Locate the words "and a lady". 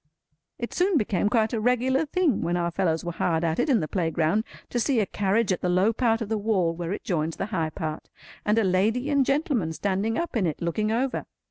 8.43-9.11